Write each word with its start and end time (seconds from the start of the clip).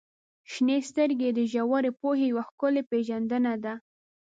•شنې 0.51 0.77
سترګې 0.89 1.29
د 1.33 1.39
ژورې 1.51 1.91
پوهې 2.01 2.25
یوه 2.31 2.43
ښکلې 2.49 2.81
پیژندنه 2.91 3.53
ده. 3.63 3.73